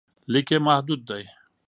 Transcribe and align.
لیک 0.31 0.47
یې 0.53 0.57
محدود 0.65 1.01
دی. 1.09 1.23